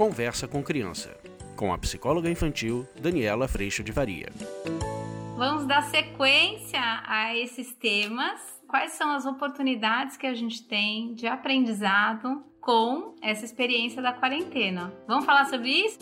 [0.00, 1.14] Conversa com Criança,
[1.54, 4.32] com a psicóloga infantil Daniela Freixo de Varia.
[5.36, 8.40] Vamos dar sequência a esses temas.
[8.66, 14.90] Quais são as oportunidades que a gente tem de aprendizado com essa experiência da quarentena?
[15.06, 15.98] Vamos falar sobre isso?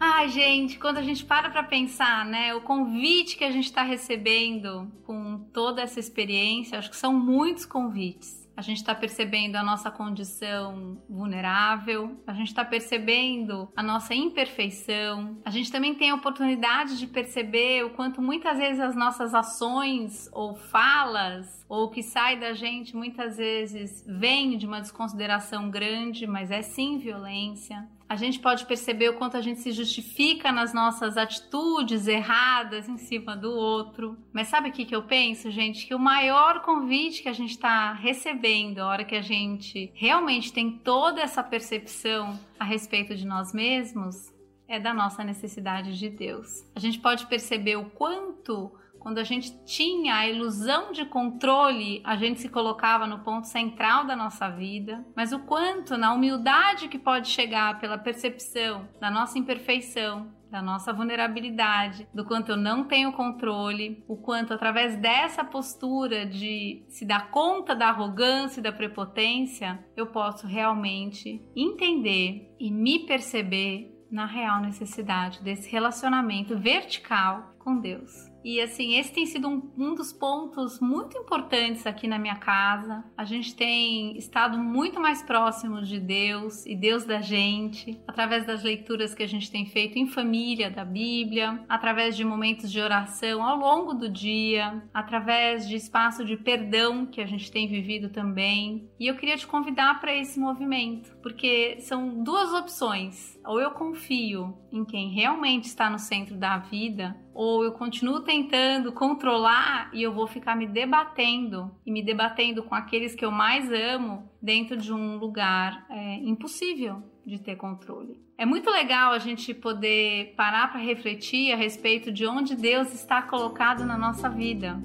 [0.00, 3.82] Ai, gente, quando a gente para para pensar, né, o convite que a gente está
[3.82, 8.46] recebendo com toda essa experiência, acho que são muitos convites.
[8.54, 15.38] A gente está percebendo a nossa condição vulnerável, a gente está percebendo a nossa imperfeição,
[15.46, 20.28] a gente também tem a oportunidade de perceber o quanto muitas vezes as nossas ações
[20.30, 26.26] ou falas ou o que sai da gente muitas vezes vem de uma desconsideração grande,
[26.26, 27.88] mas é sim violência.
[28.08, 32.96] A gente pode perceber o quanto a gente se justifica nas nossas atitudes erradas em
[32.96, 34.16] cima do outro.
[34.32, 35.86] Mas sabe o que, que eu penso, gente?
[35.86, 40.52] Que o maior convite que a gente está recebendo, a hora que a gente realmente
[40.52, 44.32] tem toda essa percepção a respeito de nós mesmos,
[44.68, 46.64] é da nossa necessidade de Deus.
[46.74, 48.72] A gente pode perceber o quanto
[49.06, 54.04] quando a gente tinha a ilusão de controle, a gente se colocava no ponto central
[54.04, 59.38] da nossa vida, mas o quanto na humildade que pode chegar pela percepção da nossa
[59.38, 66.26] imperfeição, da nossa vulnerabilidade, do quanto eu não tenho controle, o quanto através dessa postura
[66.26, 73.06] de se dar conta da arrogância e da prepotência, eu posso realmente entender e me
[73.06, 78.34] perceber na real necessidade desse relacionamento vertical com Deus.
[78.46, 83.02] E assim, esse tem sido um, um, dos pontos muito importantes aqui na minha casa.
[83.16, 88.62] A gente tem estado muito mais próximos de Deus e Deus da gente, através das
[88.62, 93.42] leituras que a gente tem feito em família da Bíblia, através de momentos de oração
[93.42, 98.88] ao longo do dia, através de espaço de perdão que a gente tem vivido também.
[98.96, 103.36] E eu queria te convidar para esse movimento, porque são duas opções.
[103.44, 108.92] Ou eu confio em quem realmente está no centro da vida, ou eu continuo tentando
[108.92, 113.72] controlar e eu vou ficar me debatendo e me debatendo com aqueles que eu mais
[113.72, 118.20] amo dentro de um lugar é, impossível de ter controle.
[118.36, 123.22] É muito legal a gente poder parar para refletir a respeito de onde Deus está
[123.22, 124.78] colocado na nossa vida.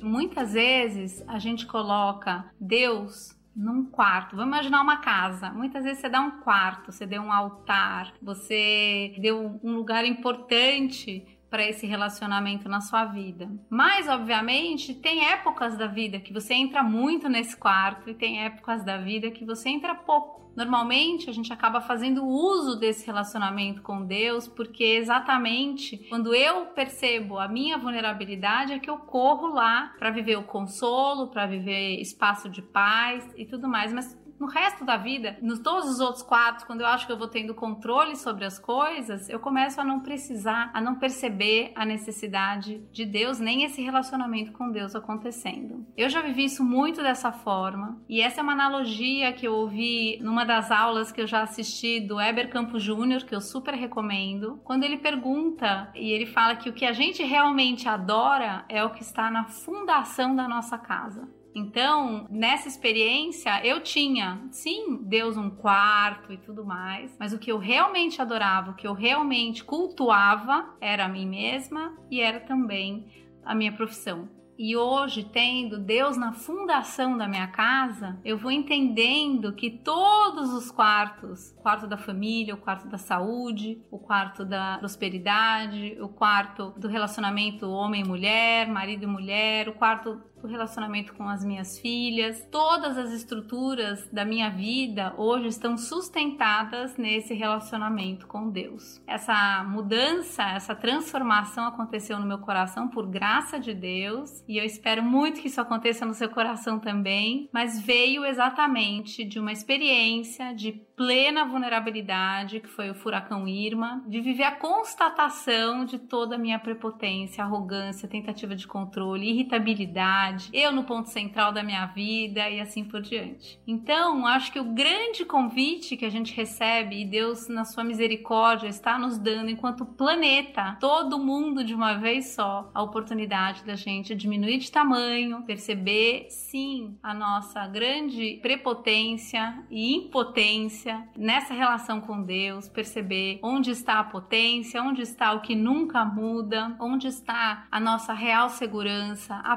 [0.00, 4.36] Muitas vezes a gente coloca Deus num quarto.
[4.36, 5.50] Vamos imaginar uma casa.
[5.50, 11.26] Muitas vezes você dá um quarto, você deu um altar, você deu um lugar importante
[11.50, 13.50] para esse relacionamento na sua vida.
[13.68, 18.84] Mas, obviamente, tem épocas da vida que você entra muito nesse quarto e tem épocas
[18.84, 20.36] da vida que você entra pouco.
[20.54, 27.38] Normalmente, a gente acaba fazendo uso desse relacionamento com Deus porque exatamente quando eu percebo
[27.38, 32.48] a minha vulnerabilidade é que eu corro lá para viver o consolo, para viver espaço
[32.48, 33.92] de paz e tudo mais.
[33.92, 37.18] Mas no resto da vida, nos todos os outros quartos, quando eu acho que eu
[37.18, 41.84] vou tendo controle sobre as coisas, eu começo a não precisar, a não perceber a
[41.84, 45.86] necessidade de Deus, nem esse relacionamento com Deus acontecendo.
[45.96, 50.18] Eu já vivi isso muito dessa forma, e essa é uma analogia que eu ouvi
[50.20, 54.60] numa das aulas que eu já assisti do Eber Campo Júnior, que eu super recomendo,
[54.64, 58.90] quando ele pergunta e ele fala que o que a gente realmente adora é o
[58.90, 61.28] que está na fundação da nossa casa.
[61.58, 67.50] Então, nessa experiência, eu tinha, sim, Deus um quarto e tudo mais, mas o que
[67.50, 73.10] eu realmente adorava, o que eu realmente cultuava era a mim mesma e era também
[73.42, 74.28] a minha profissão.
[74.58, 80.70] E hoje, tendo Deus na fundação da minha casa, eu vou entendendo que todos os
[80.70, 86.72] quartos, o quarto da família, o quarto da saúde, o quarto da prosperidade, o quarto
[86.78, 92.96] do relacionamento homem-mulher, marido e mulher, o quarto do relacionamento com as minhas filhas, todas
[92.98, 99.00] as estruturas da minha vida hoje estão sustentadas nesse relacionamento com Deus.
[99.06, 105.02] Essa mudança, essa transformação aconteceu no meu coração por graça de Deus e eu espero
[105.02, 110.72] muito que isso aconteça no seu coração também, mas veio exatamente de uma experiência de
[110.96, 116.58] plena vulnerabilidade, que foi o furacão Irma, de viver a constatação de toda a minha
[116.58, 122.60] prepotência, arrogância, tentativa de controle, irritabilidade prioridade, eu no ponto central da minha vida e
[122.60, 123.60] assim por diante.
[123.66, 128.68] Então, acho que o grande convite que a gente recebe e Deus, na sua misericórdia,
[128.68, 134.14] está nos dando enquanto planeta, todo mundo de uma vez só, a oportunidade da gente
[134.14, 142.68] diminuir de tamanho, perceber sim a nossa grande prepotência e impotência nessa relação com Deus,
[142.68, 148.12] perceber onde está a potência, onde está o que nunca muda, onde está a nossa
[148.12, 149.56] real segurança, a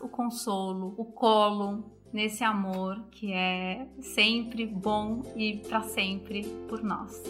[0.00, 7.22] o consolo, o colo, nesse amor que é sempre bom e para sempre por nós.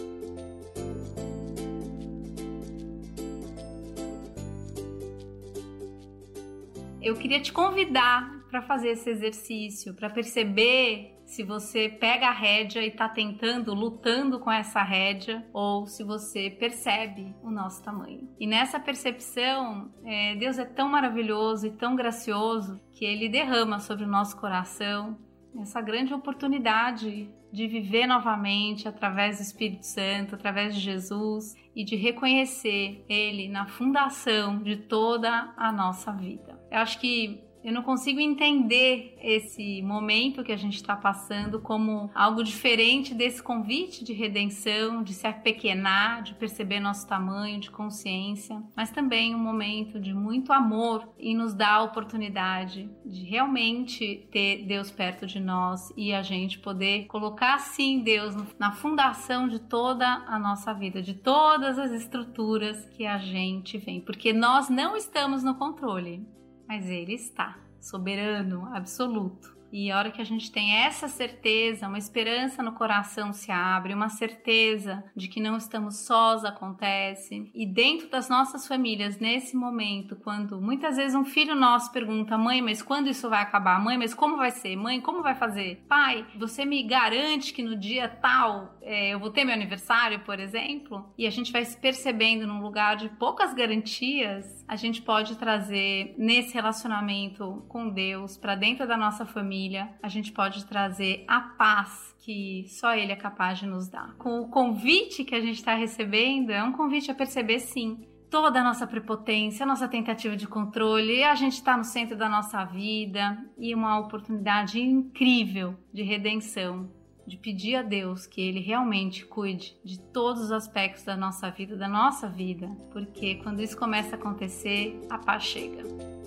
[7.01, 12.81] Eu queria te convidar para fazer esse exercício, para perceber se você pega a rédea
[12.81, 18.27] e está tentando, lutando com essa rédea, ou se você percebe o nosso tamanho.
[18.39, 24.05] E nessa percepção, é, Deus é tão maravilhoso e tão gracioso que Ele derrama sobre
[24.05, 25.19] o nosso coração
[25.61, 31.95] essa grande oportunidade de viver novamente através do Espírito Santo, através de Jesus e de
[31.95, 36.59] reconhecer Ele na fundação de toda a nossa vida.
[36.71, 42.09] Eu acho que eu não consigo entender esse momento que a gente está passando como
[42.15, 48.59] algo diferente desse convite de redenção, de se apequenar, de perceber nosso tamanho, de consciência,
[48.75, 54.65] mas também um momento de muito amor e nos dá a oportunidade de realmente ter
[54.65, 60.07] Deus perto de nós e a gente poder colocar sim Deus na fundação de toda
[60.07, 65.43] a nossa vida, de todas as estruturas que a gente vem, porque nós não estamos
[65.43, 66.25] no controle
[66.69, 69.58] mas Ele está soberano, absoluto.
[69.71, 73.93] E a hora que a gente tem essa certeza, uma esperança no coração se abre,
[73.93, 77.51] uma certeza de que não estamos sós acontece.
[77.53, 82.61] E dentro das nossas famílias, nesse momento, quando muitas vezes um filho nosso pergunta: "Mãe,
[82.61, 83.79] mas quando isso vai acabar?
[83.79, 84.75] Mãe, mas como vai ser?
[84.75, 85.85] Mãe, como vai fazer?
[85.87, 90.39] Pai, você me garante que no dia tal é, eu vou ter meu aniversário, por
[90.39, 95.37] exemplo?" E a gente vai se percebendo num lugar de poucas garantias, a gente pode
[95.37, 101.25] trazer nesse relacionamento com Deus para dentro da nossa família família, a gente pode trazer
[101.27, 104.15] a paz que só Ele é capaz de nos dar.
[104.15, 108.61] Com o convite que a gente está recebendo, é um convite a perceber sim toda
[108.61, 112.63] a nossa prepotência, a nossa tentativa de controle, a gente está no centro da nossa
[112.63, 116.89] vida e uma oportunidade incrível de redenção,
[117.25, 121.75] de pedir a Deus que Ele realmente cuide de todos os aspectos da nossa vida,
[121.75, 126.18] da nossa vida, porque quando isso começa a acontecer, a paz chega.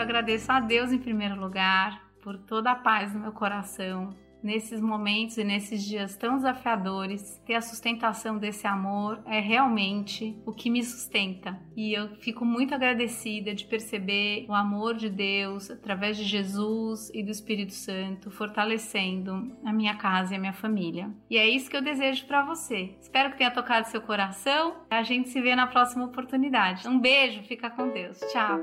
[0.00, 4.80] Eu agradeço a Deus em primeiro lugar por toda a paz no meu coração, nesses
[4.80, 10.70] momentos e nesses dias tão desafiadores, ter a sustentação desse amor é realmente o que
[10.70, 11.60] me sustenta.
[11.76, 17.22] E eu fico muito agradecida de perceber o amor de Deus através de Jesus e
[17.22, 21.10] do Espírito Santo fortalecendo a minha casa e a minha família.
[21.28, 22.96] E é isso que eu desejo para você.
[23.02, 24.76] Espero que tenha tocado seu coração.
[24.88, 26.88] A gente se vê na próxima oportunidade.
[26.88, 28.18] Um beijo, fica com Deus.
[28.32, 28.62] Tchau.